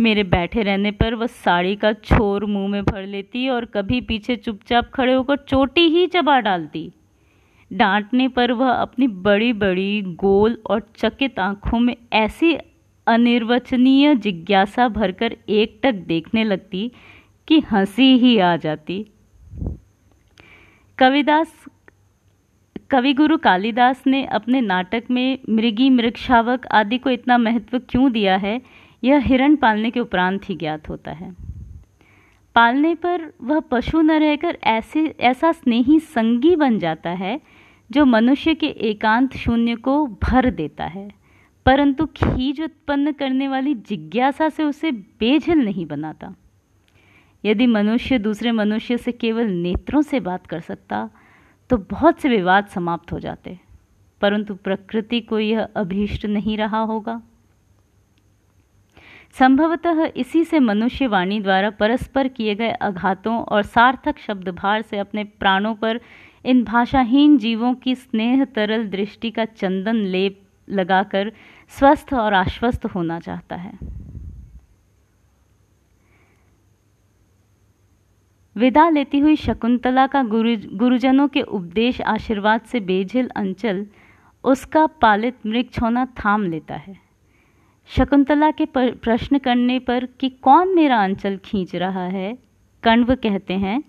मेरे 0.00 0.24
बैठे 0.24 0.62
रहने 0.62 0.90
पर 0.90 1.14
वह 1.14 1.26
साड़ी 1.26 1.76
का 1.76 1.92
छोर 1.92 2.44
मुँह 2.44 2.68
में 2.68 2.84
भर 2.84 3.06
लेती 3.06 3.48
और 3.48 3.64
कभी 3.64 4.00
पीछे 4.00 4.36
चुपचाप 4.36 4.90
खड़े 4.94 5.12
होकर 5.12 5.36
चोटी 5.36 5.88
ही 5.88 6.06
चबा 6.06 6.40
डालती। 6.40 6.92
डांटने 7.72 8.28
पर 8.28 8.52
वह 8.52 8.70
अपनी 8.70 9.08
बड़ी 9.08 9.52
बड़ी 9.52 10.02
गोल 10.02 10.58
और 10.66 10.92
चकित 10.96 11.38
आँखों 11.38 11.80
में 11.80 11.96
ऐसी 12.12 12.58
अनिर्वचनीय 13.06 14.14
जिज्ञासा 14.14 14.88
भरकर 14.88 15.36
एकटक 15.48 15.92
देखने 15.92 16.44
लगती 16.44 16.92
कि 17.48 17.60
हँसी 17.60 18.18
ही 18.18 18.38
आ 18.38 18.56
जाती। 18.56 19.06
कविदास, 20.98 21.64
कविगुरु 22.90 23.38
कालिदास 23.38 24.06
ने 24.06 24.24
अपने 24.24 24.60
नाटक 24.60 25.04
में 25.10 25.38
मृगी, 25.50 25.90
मृगशावक 25.90 26.66
आदि 26.66 26.98
को 26.98 27.10
इतना 27.10 27.38
महत्व 27.38 27.78
क्यों 27.78 28.12
दिया 28.12 28.36
है, 28.36 28.62
यह 29.04 29.18
हिरण 29.18 29.56
पालने 29.56 29.90
के 29.90 30.00
उपरांत 30.00 30.50
ही 30.50 30.54
ज्ञात 30.54 30.88
होता 30.88 31.12
है। 31.12 31.34
पालने 32.54 32.94
पर 32.94 33.32
वह 33.42 33.60
पशु 33.60 34.00
न 34.00 34.10
रहकर 34.10 34.58
ऐसे, 34.64 35.14
ऐसा 35.20 35.52
स्नेही 35.52 36.00
संगी 36.00 36.56
बन 36.56 36.78
जाता 36.78 37.10
है 37.10 37.40
जो 37.94 38.04
मनुष्य 38.04 38.54
के 38.54 38.66
एकांत 38.66 39.36
शून्य 39.36 39.74
को 39.76 40.06
भर 40.22 40.50
देता 40.52 40.84
है, 40.86 41.08
परंतु 41.66 42.06
खीज 42.16 42.60
उत्पन्न 42.62 43.12
करने 43.12 43.48
वाली 43.48 43.74
जिज्ञासा 43.74 44.48
से 44.48 44.64
उसे 44.64 44.90
बेझिल 44.92 45.58
नहीं 45.58 45.86
बनाता। 45.86 46.34
यदि 47.44 47.66
मनुष्य 47.66 48.18
दूसरे 48.18 48.52
मनुष्य 48.52 48.96
से 48.98 49.12
केवल 49.12 49.46
नेत्रों 49.46 50.02
से 50.02 50.20
बात 50.20 50.46
कर 50.46 50.60
सकता 50.62 51.08
तो 51.70 51.76
बहुत 51.90 52.20
से 52.20 52.28
विवाद 52.28 52.66
समाप्त 52.66 53.12
हो 53.12 53.18
जाते, 53.20 53.58
परंतु 54.20 54.54
प्रकृति 54.54 55.20
को 55.20 55.38
यह 55.38 55.62
अभीष्ट 55.76 56.26
नहीं 56.26 56.56
रहा 56.58 56.80
होगा। 56.82 57.20
संभवतः 59.36 60.04
इसी 60.06 60.44
से 60.44 60.58
मनुष्य 60.60 61.06
वाणी 61.06 61.40
द्वारा 61.40 61.70
परस्पर 61.70 62.28
किए 62.28 62.54
गए 62.54 62.70
आघातों 62.72 63.38
और 63.38 63.62
सार्थक 63.64 64.18
शब्द 64.18 64.48
भार 64.50 64.82
से 64.82 64.98
अपने 64.98 65.24
प्राणों 65.24 65.74
पर 65.74 66.00
इन 66.44 66.64
भाषाहीन 66.64 67.38
जीवों 67.38 67.74
की 67.74 67.94
स्नेह 67.94 68.44
तरल 68.44 68.88
दृष्टि 68.88 69.30
का 69.30 69.44
चंदन 69.44 69.96
लेप 69.96 70.40
लगाकर 70.68 71.32
स्वस्थ 71.68 72.14
और 72.14 72.34
आश्वस्त 72.34 72.84
होना 72.84 73.20
चाहता 73.20 73.56
है। 73.56 73.78
विदा 78.56 78.88
लेती 78.88 79.18
हुई 79.18 79.36
शकुंतला 79.36 80.06
का 80.06 80.22
गुरु, 80.22 80.56
गुरुजनों 80.72 81.28
के 81.28 81.42
उपदेश 81.42 82.00
आशीर्वाद 82.00 82.60
से 82.60 82.80
बेझिल 82.80 83.28
अंचल, 83.36 83.86
उसका 84.44 84.86
पालित 84.86 85.46
मृग 85.46 85.64
छोना 85.72 86.06
थाम 86.06 86.42
लेता 86.42 86.74
है। 86.74 86.96
शकुंतला 87.88 88.50
के 88.50 88.66
प्रश्न 88.76 89.38
करने 89.38 89.78
पर 89.78 90.06
कि 90.20 90.28
कौन 90.28 90.74
मेरा 90.76 91.02
अंचल 91.04 91.36
खींच 91.44 91.74
रहा 91.76 92.04
है? 92.04 92.38
कण्व 92.82 93.14
कहते 93.14 93.54
हैं 93.54 93.82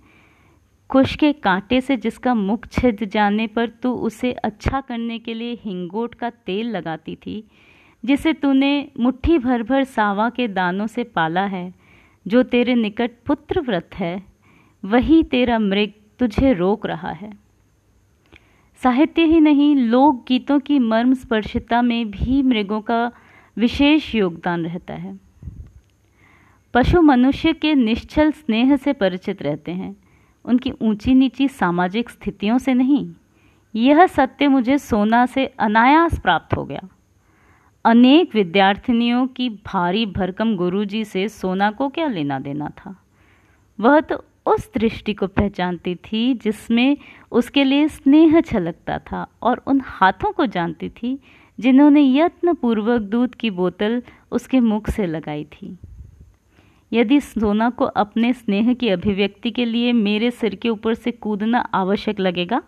कुश 0.90 1.16
के 1.16 1.34
कांटे 1.34 1.82
से 1.82 1.98
जिसका 1.98 2.34
मुख 2.34 2.68
छिद 2.68 3.04
जाने 3.04 3.48
पर 3.48 3.70
तू 3.70 3.94
उसे 3.94 4.32
अच्छा 4.32 4.82
करने 4.82 5.20
के 5.20 5.34
लिए 5.34 5.60
हिंगोट 5.62 6.16
का 6.16 6.30
तेल 6.30 6.70
लगाती 6.70 7.16
थी, 7.16 7.48
जिसे 8.06 8.34
तूने 8.34 8.92
मुट्ठी 9.00 9.38
भर 9.38 9.64
भर 9.64 9.84
सावा 9.84 10.30
के 10.30 10.48
दानों 10.48 10.88
से 10.88 11.04
पाला 11.04 11.46
है, 11.46 11.74
जो 12.28 12.44
तेरे 12.44 12.76
निकट 12.76 13.12
पुत्र 13.26 13.62
व्रत 13.62 13.90
है, 13.96 14.24
वही 14.86 15.24
तेरा 15.24 15.60
मृग 15.60 15.92
तुझे 16.20 16.54
रोक 16.54 16.86
रहा 16.86 17.12
है। 17.12 17.34
साहित्य 18.84 19.22
ही 19.22 19.40
नहीं, 19.40 19.76
लोक 19.76 20.26
गीतों 20.28 20.60
की 20.60 20.80
मर्म 20.80 21.14
स्पर्शिता 21.14 21.82
में 21.82 22.12
भी 22.12 22.42
मृगों 22.44 22.82
का 22.82 23.12
विशेष 23.58 24.16
योगदान 24.16 24.66
रहता 24.66 24.94
है। 24.94 25.20
पशु 26.74 27.02
मनुष्य 27.02 27.54
के 27.54 27.76
निश्चल 27.76 28.32
स्नेह 28.32 28.76
से 28.76 28.94
परिचित 28.94 29.42
रहते 29.42 29.72
हैं। 29.72 30.05
उनकी 30.46 30.72
ऊँची 30.82 31.14
नीची 31.14 31.48
सामाजिक 31.48 32.10
स्थितियों 32.10 32.58
से 32.58 32.74
नहीं। 32.74 33.14
यह 33.76 34.06
सत्य 34.08 34.48
मुझे 34.48 34.78
सोना 34.78 35.26
से 35.26 35.46
अनायास 35.46 36.20
प्राप्त 36.20 36.58
हो 36.58 36.66
गया। 36.66 36.82
अनेक 37.86 38.36
विद्यार्थिनियों 38.36 39.28
की 39.28 39.50
भारी 39.50 40.06
भरकम 40.06 40.56
गुरुजी 40.56 41.04
से 41.06 41.30
सोना 41.30 41.72
को 41.72 41.90
क्या 41.90 42.08
लेना 42.08 42.40
देना 42.40 42.70
था? 42.70 42.96
वह 43.80 44.00
तो 44.00 44.24
उस 44.46 44.70
दृष्टि 44.74 45.14
को 45.14 45.28
पहचानती 45.28 45.96
थी 45.96 46.34
जिसमें 46.34 46.98
उसके 47.32 47.64
लिए 47.64 47.88
स्नेह 47.88 48.42
छलकता 48.42 48.98
था 49.00 49.28
और 49.42 49.62
उन 49.68 49.82
हाथों 49.86 50.32
को 50.32 50.46
जानती 50.46 50.90
थी 50.90 51.20
जिन्होंने 51.60 52.02
यत्नपूर्वक 52.18 53.02
दूध 53.02 53.36
की 53.36 53.50
बोतल 53.50 54.04
उसके 54.32 54.60
मुख 54.60 54.90
से 54.90 55.06
लगाई 55.06 55.44
थी। 55.44 55.78
यदि 56.92 57.20
सोना 57.20 57.70
को 57.70 57.86
अपने 57.86 58.32
स्नेह 58.34 58.74
की 58.74 58.90
अभिव्यक्ति 58.90 59.52
के 59.52 59.66
लिए 59.66 59.94
मेरे 59.94 60.32
सिर 60.32 60.56
के 60.56 60.70
ऊपर 60.70 60.94
से 60.94 61.12
कूदना 61.12 61.60
आवश्यक 61.74 62.20
लगेगा 62.20 62.62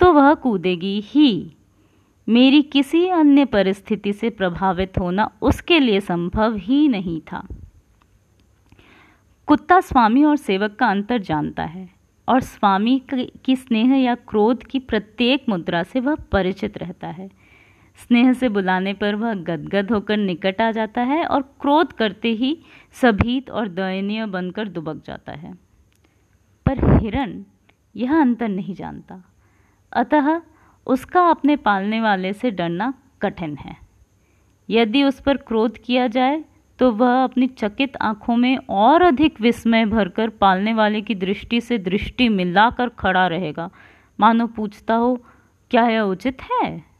तो 0.00 0.12
वह 0.12 0.32
कूदेगी 0.34 1.00
ही। 1.06 1.52
मेरी 2.28 2.62
किसी 2.62 3.06
अन्य 3.08 3.44
परिस्थिति 3.44 4.12
से 4.12 4.30
प्रभावित 4.30 4.98
होना 4.98 5.30
उसके 5.42 5.78
लिए 5.80 6.00
संभव 6.00 6.56
ही 6.56 6.86
नहीं 6.88 7.20
था। 7.22 7.46
कुत्ता 9.48 9.80
स्वामी 9.80 10.24
और 10.24 10.36
सेवक 10.36 10.76
का 10.76 10.86
अंतर 10.86 11.18
जानता 11.18 11.62
है, 11.62 11.88
और 12.28 12.40
स्वामी 12.40 13.00
की 13.12 13.56
स्नेह 13.56 13.94
या 13.94 14.14
क्रोध 14.28 14.62
की 14.62 14.78
प्रत्येक 14.78 15.44
मुद्रा 15.48 15.82
से 15.82 16.00
वह 16.00 16.14
परिचित 16.32 16.78
रहता 16.78 17.08
है। 17.08 17.28
स्नेह 17.98 18.32
से 18.32 18.48
बुलाने 18.48 18.92
पर 18.94 19.14
वह 19.14 19.34
गदगद 19.34 19.90
होकर 19.90 20.16
निकट 20.16 20.60
आ 20.60 20.70
जाता 20.70 21.02
है 21.02 21.24
और 21.24 21.42
क्रोध 21.60 21.92
करते 21.92 22.28
ही 22.28 22.58
सभीत 23.02 23.50
और 23.50 23.68
दयनीय 23.68 24.26
बनकर 24.26 24.68
दुबक 24.68 25.02
जाता 25.06 25.32
है। 25.32 25.52
पर 26.66 27.00
हिरण 27.00 27.42
यह 27.96 28.20
अंतर 28.20 28.48
नहीं 28.48 28.74
जानता। 28.74 29.22
अतः 29.92 30.40
उसका 30.86 31.28
अपने 31.30 31.56
पालने 31.56 32.00
वाले 32.00 32.32
से 32.32 32.50
डरना 32.50 32.92
कठिन 33.22 33.56
है। 33.56 33.76
यदि 34.70 35.02
उस 35.02 35.20
पर 35.20 35.36
क्रोध 35.36 35.78
किया 35.78 36.06
जाए 36.06 36.44
तो 36.78 36.90
वह 36.92 37.22
अपनी 37.24 37.46
चकित 37.46 37.96
आँखों 37.96 38.36
में 38.36 38.58
और 38.70 39.02
अधिक 39.02 39.40
विस्मय 39.40 39.84
भरकर 39.86 40.28
पालने 40.28 40.74
वाले 40.74 41.00
की 41.00 41.14
दृष्टि 41.14 41.60
से 41.60 41.78
दृष्टि 41.78 42.28
मिलाकर 42.28 42.88
खड़ा 42.88 43.26
रहेगा। 43.26 43.70
मानो 44.20 44.46
पूछता 44.46 44.94
हो, 44.94 45.16
क्या 45.70 45.88
यह 45.88 46.00
उचित 46.00 46.42
है? 46.42 46.95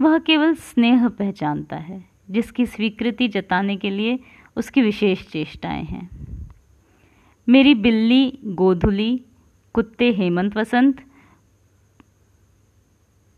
वह 0.00 0.18
केवल 0.18 0.54
स्नेह 0.54 1.08
पहचानता 1.08 1.76
है, 1.76 2.04
जिसकी 2.30 2.66
स्वीकृति 2.66 3.28
जताने 3.28 3.76
के 3.76 3.90
लिए 3.90 4.18
उसकी 4.56 4.82
विशेष 4.82 5.28
चेष्टाएँ 5.28 5.84
हैं। 5.84 6.10
मेरी 7.48 7.74
बिल्ली 7.74 8.38
गोधुली, 8.44 9.24
कुत्ते 9.74 10.12
हेमंत 10.12 10.56
वसंत, 10.56 11.02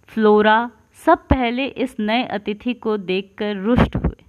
फ्लोरा 0.07 0.71
सब 0.95 1.19
पहले 1.19 1.67
इस 1.67 1.97
नए 2.01 2.25
अतिथि 2.25 2.75
को 2.75 2.97
देखकर 2.97 3.57
रुष्ट 3.57 3.97
हुए। 3.97 4.25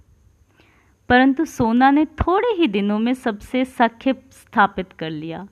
परंतु 1.08 1.44
सोना 1.44 1.90
ने 1.90 2.04
थोड़े 2.04 2.48
ही 2.48 2.66
दिनों 2.66 2.98
में 2.98 3.14
सबसे 3.14 3.64
सख्य 3.64 4.12
स्थापित 4.30 4.92
कर 4.92 5.10
लिया। 5.10 5.48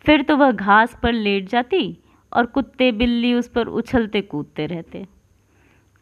फिर 0.00 0.22
तो 0.22 0.36
वह 0.36 0.52
घास 0.52 0.96
पर 1.02 1.12
लेट 1.12 1.48
जाती 1.48 1.98
और 2.32 2.46
कुत्ते 2.46 2.92
बिल्ली 2.92 3.34
उस 3.34 3.48
पर 3.48 3.66
उछलते 3.66 4.20
कूदते 4.20 4.66
रहते। 4.66 5.06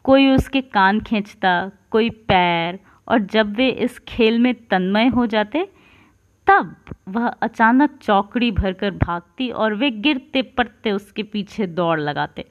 कोई 0.03 0.29
उसके 0.29 0.61
कान 0.61 0.99
खींचता, 0.99 1.71
कोई 1.91 2.09
पैर, 2.09 2.79
और 3.07 3.19
जब 3.19 3.55
वे 3.55 3.69
इस 3.69 3.99
खेल 3.99 4.39
में 4.39 4.53
तन्मय 4.53 5.07
हो 5.07 5.25
जाते, 5.25 5.67
तब 6.47 6.75
वह 7.07 7.27
अचानक 7.27 7.99
चौकड़ी 8.01 8.51
भरकर 8.51 8.91
भागती 8.91 9.49
और 9.49 9.75
वे 9.75 9.91
गिरते 9.91 10.41
पड़ते 10.41 10.91
उसके 10.91 11.23
पीछे 11.23 11.67
दौड़ 11.67 11.99
लगाते। 11.99 12.45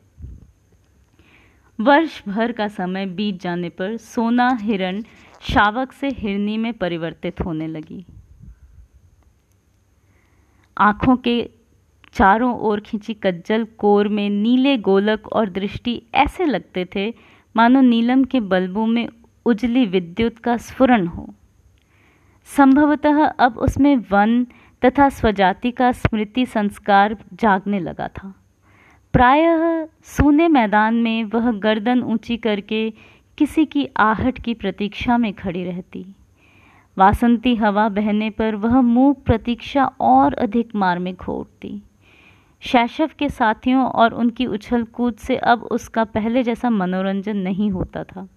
वर्ष 1.80 2.22
भर 2.28 2.52
का 2.52 2.68
समय 2.68 3.06
बीत 3.06 3.40
जाने 3.40 3.68
पर 3.68 3.96
सोना 3.96 4.58
हिरण 4.60 5.02
शावक 5.40 5.92
से 5.92 6.08
हिरनी 6.08 6.58
में 6.58 6.72
परिवर्तित 6.72 7.40
होने 7.40 7.66
लगी। 7.66 8.04
आँखों 10.78 11.16
के 11.16 11.50
चारों 12.12 12.58
ओर 12.58 12.80
खींची 12.80 13.14
कज्जल 13.14 13.64
कोर 13.64 14.08
में 14.08 14.30
नीले 14.30 14.76
गोलक 14.76 15.28
और 15.32 15.50
दृष्टि 15.50 16.02
ऐसे 16.14 16.44
लगते 16.44 16.88
थे 16.96 17.29
मानो 17.56 17.80
नीलम 17.80 18.24
के 18.24 18.40
बल्बों 18.40 18.86
में 18.86 19.08
उजली 19.46 19.86
विद्युत 19.86 20.38
का 20.38 20.56
स्फुरन 20.56 21.06
हो। 21.06 21.34
संभवतः 22.44 23.24
अब 23.24 23.58
उसमें 23.58 23.96
वन 23.96 24.46
तथा 24.84 25.08
स्वजाति 25.08 25.70
का 25.70 25.92
स्मृति 25.92 26.46
संस्कार 26.46 27.16
जागने 27.34 27.80
लगा 27.80 28.08
था। 28.08 28.34
प्रायः 29.12 29.88
सूने 30.02 30.48
मैदान 30.48 30.94
में 30.94 31.24
वह 31.24 31.52
गर्दन 31.52 32.02
ऊँची 32.02 32.36
करके 32.36 32.90
किसी 33.38 33.64
की 33.64 33.88
आहट 33.96 34.38
की 34.38 34.54
प्रतीक्षा 34.54 35.18
में 35.18 35.32
खड़ी 35.32 35.64
रहती। 35.64 36.14
वासंती 36.98 37.54
हवा 37.54 37.88
बहने 37.88 38.30
पर 38.30 38.54
वह 38.54 38.80
मुँह 38.80 39.14
प्रतीक्षा 39.26 39.84
और 40.00 40.34
अधिक 40.34 40.74
मार्मिक 40.74 41.22
हो 41.22 41.34
उठती। 41.34 41.82
शैशव 42.60 43.10
के 43.18 43.28
साथियों 43.28 43.84
और 43.84 44.14
उनकी 44.14 44.46
उछल 44.46 44.82
कूद 44.82 45.14
से 45.14 45.36
अब 45.36 45.62
उसका 45.62 46.04
पहले 46.04 46.42
जैसा 46.42 46.70
मनोरंजन 46.70 47.36
नहीं 47.36 47.70
होता 47.70 48.04
था। 48.04 48.28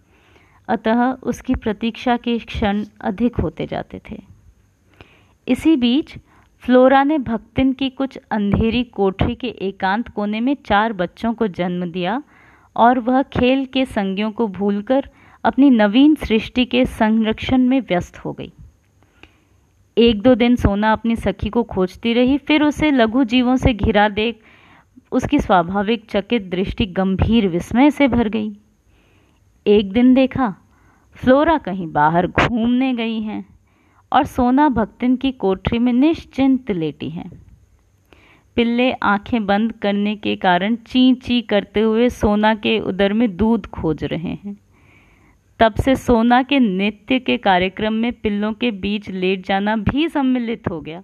अतः 0.68 1.12
उसकी 1.12 1.56
प्रतीक्षा 1.56 2.18
के 2.18 2.40
क्षण 2.40 2.86
अधिक 3.02 3.36
होते 3.36 3.66
जाते 3.66 4.02
थे। 4.12 4.24
इसी 5.48 5.76
बीच, 5.76 6.18
फ्लोरा 6.60 7.04
ने 7.04 7.18
भक्तिन 7.18 7.74
की 7.74 7.90
कुछ 7.90 8.20
अंधेरी 8.32 8.84
कोठरी 8.84 9.36
के 9.36 9.48
एकांत 9.48 10.10
कोने 10.10 10.40
में 10.40 10.58
चार 10.66 10.94
बच्चों 10.94 11.34
को 11.34 11.48
जन्म 11.48 11.92
दिया 11.92 12.24
और 12.76 13.00
वह 13.00 13.22
खेल 13.22 13.66
के 13.66 13.86
संज्ञों 13.86 14.32
को 14.32 14.48
भूलकर 14.48 15.10
अपनी 15.44 15.70
नवीन 15.70 16.16
सृष्टि 16.16 16.66
के 16.66 16.86
संरक्षण 16.86 17.58
में 17.58 17.82
व्यस्त 17.82 18.18
हो 18.18 18.34
गई। 18.34 18.54
एक 19.98 20.22
दो 20.22 20.36
दिन 20.36 20.56
सोना 20.56 20.92
अपनी 20.92 21.16
सखी 21.16 21.50
को 21.50 21.64
खोजती 21.64 22.14
रही, 22.14 22.38
फिर 22.38 22.64
उसे 22.64 22.92
लघु 22.92 23.24
जीवों 23.24 23.56
से 23.56 23.74
घिरा 23.74 24.10
देख 24.10 24.40
उसकी 25.12 25.40
स्वाभाविक 25.40 26.06
चकित 26.10 26.50
दृष्टि 26.50 26.86
गंभीर 26.86 27.48
विस्मय 27.48 27.92
से 27.92 28.08
भर 28.08 28.30
गई। 28.30 28.52
एक 29.66 29.92
दिन 29.94 30.14
देखा, 30.14 30.56
फ्लोरा 31.16 31.58
कहीं 31.58 31.88
बाहर 31.88 32.28
घूमने 32.28 32.94
गई 32.94 33.22
हैं 33.22 33.46
और 34.12 34.26
सोना 34.26 34.70
भक्तिन 34.70 35.16
की 35.16 35.32
कोठरी 35.32 35.80
में 35.80 35.94
निश्चिंत 35.94 36.72
लेटी 36.72 37.10
हैं। 37.10 37.32
पिल्ले 38.56 38.92
आँखें 38.92 39.46
बंद 39.46 39.72
करने 39.72 40.16
के 40.16 40.36
कारण 40.36 40.76
ची 40.76 41.14
ची 41.14 41.42
करते 41.42 41.82
हुए 41.82 42.10
सोना 42.10 42.56
के 42.56 42.80
उदर 42.80 43.14
में 43.14 43.36
दूध 43.38 43.66
खोज 43.66 44.04
रहे 44.04 44.34
हैं। 44.34 44.58
तब 45.64 45.74
से 45.74 45.96
सोना 45.96 46.44
के 46.44 46.60
नृत्य 46.60 47.20
के 47.20 47.38
कार्यक्रम 47.38 47.94
में 47.94 48.14
पिल्लों 48.14 48.54
के 48.54 48.72
बीच 48.72 49.10
लेट 49.10 49.46
जाना 49.46 49.76
भी 49.76 50.10
सम्मिलित 50.10 50.64
हो 50.70 50.82
गया। 50.82 51.04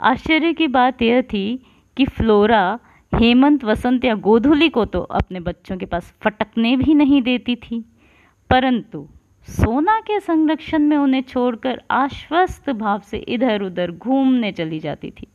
आश्चर्य 0.00 0.52
की 0.52 0.66
बात 0.66 1.02
यह 1.02 1.22
थी 1.22 1.66
कि 1.96 2.04
फ्लोरा, 2.04 2.78
हेमंत, 3.14 3.64
वसंत 3.64 4.04
या 4.04 4.14
गोधुली 4.14 4.68
को 4.68 4.84
तो 4.84 5.00
अपने 5.00 5.40
बच्चों 5.40 5.76
के 5.76 5.86
पास 5.86 6.14
फटकने 6.20 6.76
भी 6.76 6.94
नहीं 6.94 7.22
देती 7.22 7.56
थी। 7.56 7.84
परंतु 8.50 9.08
सोना 9.42 10.00
के 10.00 10.20
संरक्षण 10.20 10.78
में 10.78 10.96
उन्हें 10.96 11.22
छोड़कर 11.22 11.82
आश्वस्त 11.90 12.70
भाव 12.70 13.00
से 13.00 13.18
इधर 13.18 13.62
उधर 13.62 13.90
घूमने 13.90 14.52
चली 14.52 14.78
जाती 14.78 15.10
थी। 15.10 15.26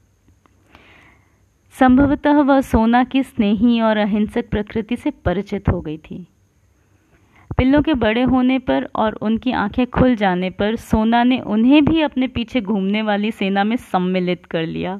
संभवतः 1.80 2.42
वह 2.42 2.62
सोना 2.62 3.03
की 3.03 3.24
स्नेही 3.24 3.82
और 3.82 3.98
अहिंसक 3.98 4.50
प्रकृति 4.50 4.96
से 4.96 5.12
परिचित 5.12 5.70
हो 5.70 5.82
गई 5.82 5.98
थी। 5.98 6.27
पिल्लों 7.57 7.81
के 7.81 7.93
बड़े 7.93 8.22
होने 8.22 8.60
पर 8.60 8.89
और 8.95 9.13
उनकी 9.13 9.51
आँखें 9.51 9.88
खुल 9.88 10.15
जाने 10.15 10.50
पर 10.50 10.75
सोना 10.75 11.24
ने 11.24 11.39
उन्हें 11.39 11.86
भी 11.86 12.01
अपने 12.01 12.27
पीछे 12.27 12.62
घूमने 12.62 13.01
वाली 13.01 13.31
सेना 13.31 13.63
में 13.63 13.75
सम्मिलित 13.75 14.45
कर 14.45 14.65
लिया। 14.65 15.00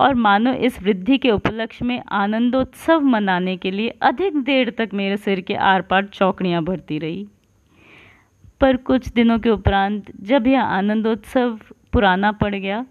और 0.00 0.14
मानो 0.14 0.52
इस 0.52 0.82
वृद्धि 0.82 1.18
के 1.18 1.30
उपलक्ष्य 1.30 1.84
में 1.84 2.02
आनंदोत्सव 2.08 3.00
मनाने 3.00 3.56
के 3.56 3.70
लिए 3.70 3.88
अधिक 3.88 4.36
देर 4.36 4.70
तक 4.70 4.90
मेरे 4.94 5.16
सिर 5.16 5.40
के 5.40 5.54
आर 5.54 5.82
पार 5.82 6.04
चौकड़ियाँ 6.04 6.64
भरती 6.64 6.98
रही। 6.98 7.26
पर 8.60 8.76
कुछ 8.76 9.08
दिनों 9.08 9.38
के 9.38 9.50
उपरांत 9.50 10.12
जब 10.20 10.46
यह 10.46 10.62
आनंदोत्सव 10.62 11.58
पुराना 11.92 12.32
पड़ 12.32 12.54
गया, 12.54 12.86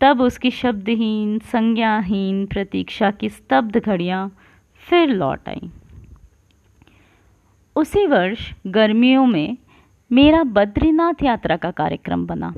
तब 0.00 0.20
उसकी 0.20 0.50
शब्दहीन, 0.50 1.38
संज्ञाहीन, 1.38 2.46
प्रतीक्षा 2.46 3.10
की 3.10 3.28
स्तब्ध 3.28 3.78
घड़ियाँ 3.78 4.36
फिर 4.78 5.08
लौट 5.08 5.48
आईं। 5.48 5.70
उसी 7.76 8.06
वर्ष 8.06 8.40
गर्मियों 8.66 9.24
में 9.26 9.56
मेरा 10.10 10.42
बद्रीनाथ 10.44 11.22
यात्रा 11.22 11.56
का 11.56 11.70
कार्यक्रम 11.70 12.26
बना। 12.26 12.52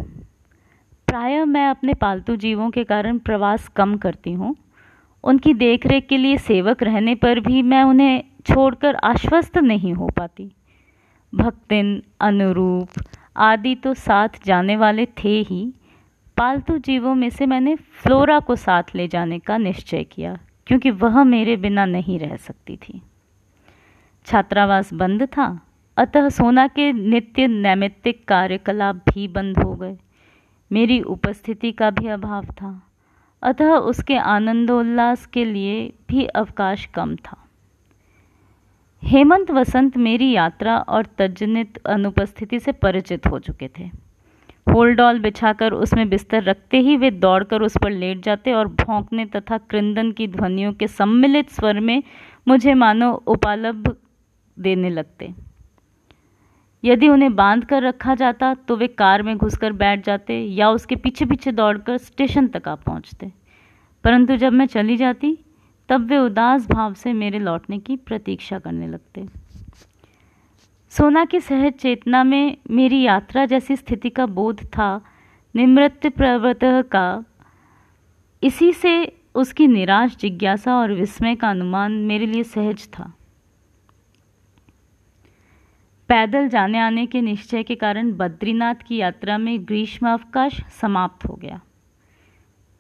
प्रायः 1.09 1.45
मैं 1.45 1.67
अपने 1.69 1.95
पालतू 1.95 2.37
जीवों 2.37 2.69
के 2.71 2.85
कारण 2.85 3.19
प्रवास 3.19 3.69
कम 3.69 3.97
करती 3.97 4.33
हूँ। 4.33 4.55
उनकी 5.25 5.55
देखरेख 5.55 6.07
के 6.09 6.17
लिए 6.17 6.37
सेवक 6.39 6.83
रहने 6.83 7.15
पर 7.15 7.41
भी 7.41 7.63
मैं 7.63 7.83
उन्हें 7.85 8.23
छोड़कर 8.47 8.95
आश्वस्त 9.05 9.59
नहीं 9.59 9.95
हो 9.95 10.09
पाती। 10.17 10.51
भक्तिन, 11.33 12.03
अनुरूप 12.21 13.03
आदि 13.37 13.75
तो 13.75 13.95
साथ 13.95 14.45
जाने 14.47 14.77
वाले 14.77 15.07
थे 15.25 15.41
ही। 15.41 15.65
पालतू 16.37 16.79
जीवों 16.79 17.15
में 17.15 17.29
से 17.31 17.47
मैंने 17.47 17.77
फ्लोरा 17.77 18.39
को 18.41 18.57
साथ 18.57 18.95
ले 18.95 19.09
जाने 19.09 19.39
का 19.39 19.57
निश्चय 19.59 20.05
किया, 20.05 20.39
क्योंकि 20.67 20.91
वह 20.93 21.23
मेरे 21.25 21.57
बिना 21.57 21.85
नहीं 21.87 22.19
रह 22.19 22.37
सकती 22.37 22.77
थी। 22.79 23.01
छात्रावास 24.27 24.95
बंद 24.95 25.23
था। 25.23 25.61
अतः 25.97 26.29
सोना 26.29 26.67
के 26.67 26.93
नित्य 26.93 27.47
नैमित्तिक 27.47 28.29
कार्यकलाप 28.29 28.97
भी 28.97 29.29
बंद 29.29 29.59
हो 29.59 29.75
गए। 29.75 29.97
मेरी 30.73 31.01
उपस्थिति 31.01 31.73
का 31.73 31.91
भी 31.91 32.07
अभाव 32.07 32.45
था। 32.45 32.83
अतः 33.43 33.73
उसके 33.73 34.17
आनंदोल्लास 34.17 35.27
के 35.27 35.45
लिए 35.45 35.93
भी 36.09 36.25
अवकाश 36.25 36.87
कम 36.87 37.17
था। 37.17 37.37
हेमंत 39.03 39.51
वसंत 39.51 39.97
मेरी 39.97 40.31
यात्रा 40.33 40.79
और 40.79 41.07
तर्जनित 41.07 41.79
अनुपस्थिति 41.87 42.61
से 42.61 42.73
परिचित 42.73 43.27
हो 43.27 43.39
चुके 43.39 43.69
थे। 43.79 43.91
होलडॉल 44.75 45.21
बिछाकर 45.21 45.73
उसमें 45.73 46.09
बिस्तर 46.09 46.43
रखते 46.43 46.79
ही 46.79 46.97
वे 46.97 47.11
दौड़कर 47.11 47.63
उस 47.63 47.77
पर 47.83 47.91
लेट 47.91 48.25
जाते 48.25 48.53
और 48.53 48.69
भौंकने 48.69 49.27
तथा 49.27 49.59
कृंदन 49.59 50.13
की 50.13 50.29
ध्वनियों 50.29 50.73
के 50.73 50.87
सम्मिलित 50.87 51.51
स्वर 51.51 51.81
में 51.81 52.03
मुझे 52.49 52.75
मानो 52.75 53.13
उपालब्ध 53.27 53.95
देने 54.59 54.91
लगते। 54.91 55.35
यदि 56.85 57.09
उन्हें 57.09 57.35
बाँध 57.37 57.65
कर 57.65 57.83
रखा 57.83 58.15
जाता 58.15 58.55
तो 58.55 58.77
वे 58.77 58.87
कार 58.89 59.23
में 59.23 59.37
घुसकर 59.37 59.73
बैठ 59.73 60.05
जाते 60.05 60.41
या 60.41 60.71
उसके 60.71 60.97
पीछे 60.97 61.25
पीछे 61.25 61.53
दौड़कर 61.53 61.99
स्टेशन 61.99 62.49
तक 62.49 62.69
आ 62.69 62.75
पहुँचते। 62.75 63.33
परंतु 64.05 64.37
जब 64.37 64.53
मैं 64.53 64.67
चली 64.67 64.97
जाती, 64.97 65.39
तब 65.89 66.07
वे 66.07 66.19
उदास 66.19 66.69
भाव 66.69 66.95
से 66.95 67.13
मेरे 67.13 67.39
लौटने 67.39 67.79
की 67.79 67.97
प्रतीक्षा 67.97 68.59
करने 68.59 68.89
लगते। 68.89 69.27
सोना 70.91 71.25
की 71.25 71.41
सहज 71.41 71.73
चेतना 71.73 72.25
में 72.25 72.57
मेरी 72.71 73.03
यात्रा 73.03 73.47
जैसी 73.47 73.77
स्थिति 73.77 74.11
का 74.11 74.27
बोध 74.27 74.65
था 74.65 75.01
निमृत्य 75.57 76.09
प्रवत 76.09 76.59
का। 76.65 77.25
इसी 78.43 78.73
से 78.73 79.13
उसकी 79.35 79.67
निराश 79.67 80.17
जिज्ञासा 80.17 80.77
और 80.77 80.93
विस्मय 80.93 81.35
का 81.35 81.51
अनुमान 81.51 81.93
मेरे 81.93 82.27
लिए 82.27 82.43
सहज 82.43 82.89
था। 82.89 83.13
पैदल 86.09 86.49
जाने 86.49 86.79
आने 86.79 87.07
के 87.07 87.21
निश्चय 87.21 87.63
के 87.63 87.75
कारण 87.75 88.13
बद्रीनाथ 88.13 88.75
की 88.75 88.97
यात्रा 88.97 89.39
में 89.39 89.65
ग्रीष्म 89.65 90.09
अवकाश 90.09 90.61
समाप्त 90.81 91.25
हो 91.25 91.35
गया। 91.35 91.61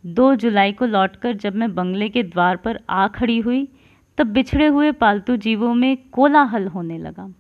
दो 0.07 0.35
जुलाई 0.35 0.73
को 0.73 0.87
लौटकर 0.87 1.33
जब 1.33 1.55
मैं 1.55 1.75
बंगले 1.75 2.09
के 2.09 2.23
द्वार 2.23 2.57
पर 2.57 2.81
आ 2.91 3.09
खड़ी 3.09 3.39
हुई, 3.39 3.69
तब 4.19 4.27
बिछड़े 4.27 4.67
हुए 4.67 4.93
पालतू 4.93 5.37
जीवों 5.37 5.75
में 5.75 5.97
कोलाहल 6.13 6.67
होने 6.67 6.99
लगा। 6.99 7.35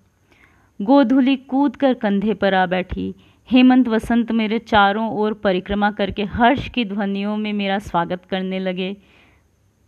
गोधुली 0.80 1.36
कूद 1.36 1.76
कर 1.76 1.94
कंधे 1.94 2.34
पर 2.34 2.54
आ 2.54 2.66
बैठी। 2.66 3.14
हेमंत 3.50 3.88
वसंत 3.88 4.32
मेरे 4.32 4.58
चारों 4.58 5.10
ओर 5.10 5.34
परिक्रमा 5.34 5.90
करके 5.90 6.24
हर्ष 6.24 6.68
की 6.68 6.84
ध्वनियों 6.84 7.36
में 7.36 7.52
मेरा 7.52 7.78
स्वागत 7.78 8.24
करने 8.24 8.58
लगे, 8.58 8.96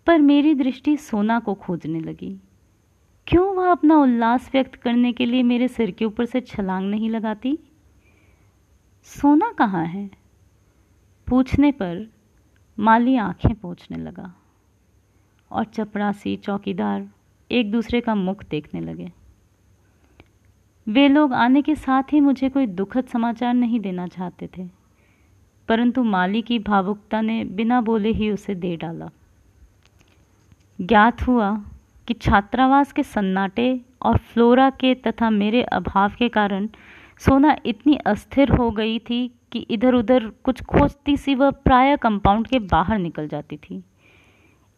पर 0.06 0.18
मेरी 0.18 0.54
दृष्टि 0.54 0.96
सोना 0.96 1.38
को 1.38 1.54
खोजने 1.54 2.00
लगी। 2.00 2.36
क्यों 3.28 3.46
वह 3.54 3.70
अपना 3.70 3.96
उल्लास 3.96 4.48
व्यक्त 4.52 4.74
करने 4.74 5.12
के 5.12 5.26
लिए 5.26 5.42
मेरे 5.42 5.68
सिर 5.68 5.90
के 5.90 6.04
ऊपर 6.04 6.24
से 6.24 6.40
छलांग 6.40 6.90
नहीं 6.90 7.10
लगाती? 7.10 7.58
सोना 9.06 9.50
कहाँ 9.52 9.84
है? 9.86 10.08
पूछने 11.28 11.72
पर 11.72 12.06
माली 12.78 13.16
आँखें 13.16 13.54
पोछने 13.54 13.98
लगा 13.98 14.32
और 15.50 15.64
चपरासी 15.64 16.36
चौकीदार 16.36 17.08
एक 17.50 17.70
दूसरे 17.72 18.00
का 18.00 18.14
मुख 18.14 18.44
देखने 18.44 18.80
लगे। 18.80 19.12
वे 20.86 21.08
लोग 21.08 21.32
आने 21.32 21.62
के 21.62 21.74
साथ 21.74 22.12
ही 22.12 22.20
मुझे 22.20 22.48
कोई 22.48 22.66
दुखद 22.66 23.04
समाचार 23.04 23.54
नहीं 23.54 23.80
देना 23.80 24.06
चाहते 24.06 24.48
थे, 24.58 24.68
परंतु 25.68 26.04
माली 26.04 26.42
की 26.42 26.58
भावुकता 26.58 27.20
ने 27.20 27.44
बिना 27.44 27.80
बोले 27.80 28.10
ही 28.10 28.30
उसे 28.30 28.54
दे 28.54 28.76
डाला। 28.76 29.10
ज्ञात 30.80 31.22
हुआ 31.22 31.56
कि 32.08 32.14
छात्रावास 32.14 32.92
के 32.92 33.02
सन्नाटे 33.02 33.68
और 34.02 34.16
फ्लोरा 34.16 34.68
के 34.70 34.94
तथा 34.96 35.28
मेरे 35.30 35.62
अभाव 35.62 36.12
के 36.18 36.28
कारण 36.28 36.68
सोना 37.20 37.56
इतनी 37.66 37.96
अस्थिर 38.06 38.50
हो 38.50 38.70
गई 38.70 38.98
थी 38.98 39.26
कि 39.52 39.58
इधर 39.70 39.94
उधर 39.94 40.28
कुछ 40.44 40.62
खोजती 40.62 41.16
सी 41.16 41.34
वह 41.34 41.50
प्राय 41.50 41.96
कंपाउंड 41.96 42.46
के 42.46 42.58
बाहर 42.58 42.98
निकल 42.98 43.28
जाती 43.28 43.56
थी। 43.56 43.82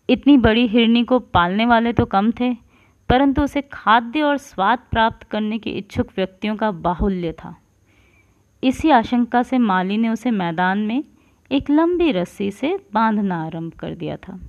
इतनी 0.09 0.37
बड़ी 0.39 0.67
हिरनी 0.69 1.05
को 1.05 1.19
पालने 1.19 1.67
वाले 1.67 1.93
तो 1.93 2.05
कम 2.07 2.31
थे, 2.31 2.53
परंतु 3.11 3.43
उसे 3.43 3.63
खाद्य 3.63 4.23
और 4.23 4.37
स्वाद 4.39 4.79
प्राप्त 4.91 5.23
करने 5.23 5.59
के 5.59 5.71
इच्छुक 5.71 6.11
व्यक्तियों 6.17 6.57
का 6.57 6.71
बाहुल्य 6.71 7.33
था। 7.33 7.57
इसी 8.63 8.91
आशंका 8.91 9.43
से 9.43 9.59
माली 9.59 9.97
ने 9.97 10.09
उसे 10.09 10.31
मैदान 10.31 10.79
में 10.79 11.03
एक 11.51 11.71
लंबी 11.71 12.11
रस्सी 12.13 12.51
से 12.51 12.79
बांधना 12.95 13.45
आरंभ 13.45 13.73
कर 13.73 13.95
दिया 13.95 14.17
था। 14.17 14.41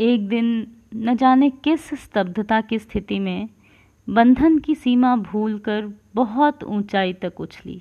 एक 0.00 0.28
दिन 0.28 0.66
न 0.94 1.16
जाने 1.16 1.50
किस 1.50 1.90
स्तब्धता 1.94 2.60
की 2.60 2.78
स्थिति 2.78 3.18
में 3.18 3.48
बंधन 4.08 4.58
की 4.58 4.74
सीमा 4.74 5.16
भूलकर 5.16 5.92
बहुत 6.14 6.64
ऊंचाई 6.64 7.12
तक 7.12 7.40
उछली 7.40 7.80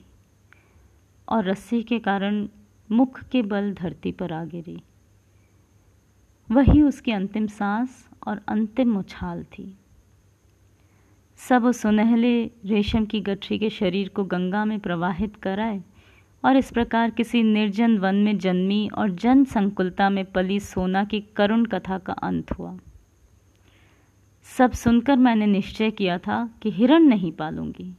और 1.27 1.45
रस्सी 1.45 1.83
के 1.83 1.99
कारण 1.99 2.47
मुख 2.91 3.23
के 3.23 3.41
बल 3.41 3.73
धरती 3.73 4.11
पर 4.11 4.33
आ 4.33 4.43
गिरी। 4.45 4.81
वही 6.51 6.81
उसकी 6.81 7.11
अंतिम 7.11 7.47
सांस 7.47 8.09
और 8.27 8.41
अंतिम 8.47 8.97
उछाल 8.97 9.43
थी। 9.43 9.77
सब 11.37 11.71
सुनहले 11.71 12.43
रेशम 12.65 13.05
की 13.05 13.21
गठरी 13.21 13.59
के 13.59 13.69
शरीर 13.69 14.09
को 14.09 14.23
गंगा 14.23 14.65
में 14.65 14.79
प्रवाहित 14.79 15.35
कराए 15.35 15.83
और 16.45 16.57
इस 16.57 16.71
प्रकार 16.71 17.09
किसी 17.09 17.43
निर्जन 17.43 17.97
वन 17.97 18.15
में 18.15 18.37
जन्मी 18.37 18.89
और 18.97 19.09
जन 19.09 19.43
संकुलता 19.43 20.09
में 20.09 20.31
पली 20.31 20.59
सोना 20.59 21.03
की 21.03 21.21
करुण 21.21 21.65
कथा 21.65 21.97
का 21.97 22.13
अंत 22.13 22.51
हुआ। 22.51 22.77
सब 24.43 24.71
सुनकर 24.71 25.15
मैंने 25.15 25.45
निश्चय 25.45 25.91
किया 25.91 26.17
था 26.17 26.49
कि 26.61 26.71
हिरण 26.71 27.03
नहीं 27.03 27.31
पालूँगी। 27.31 27.95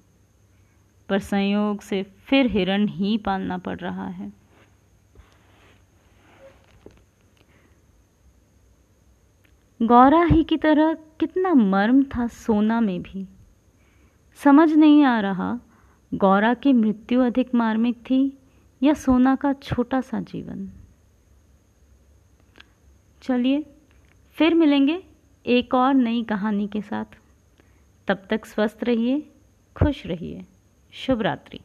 पर 1.08 1.18
संयोग 1.18 1.80
से 1.80 2.02
फिर 2.02 2.46
हिरण 2.46 2.86
ही 2.88 3.18
पालना 3.18 3.58
पड़ 3.58 3.78
रहा 3.78 4.08
है। 4.08 4.32
गौरा 9.82 10.24
ही 10.24 10.44
की 10.44 10.56
तरह 10.56 10.94
कितना 10.94 11.54
मर्म 11.54 12.02
था 12.02 12.26
सोना 12.26 12.80
में 12.80 13.02
भी। 13.02 13.28
समझ 14.34 14.72
नहीं 14.72 15.04
आ 15.04 15.20
रहा 15.20 15.60
गौरा 16.14 16.54
की 16.54 16.72
मृत्यु 16.72 17.20
अधिक 17.20 17.54
मार्मिक 17.54 17.96
थी 17.96 18.38
या 18.82 18.94
सोना 18.94 19.36
का 19.36 19.52
छोटा 19.52 20.00
सा 20.00 20.20
जीवन? 20.20 20.70
चलिए, 23.22 23.66
फिर 24.32 24.54
मिलेंगे 24.54 25.02
एक 25.46 25.74
और 25.74 25.94
नई 25.94 26.22
कहानी 26.22 26.68
के 26.68 26.82
साथ। 26.82 27.04
तब 28.08 28.26
तक 28.30 28.44
स्वस्थ 28.44 28.78
रहिए, 28.82 29.20
खुश 29.76 30.06
रहिए। 30.06 30.44
शुभ 30.92 31.22
रात्रि 31.22 31.60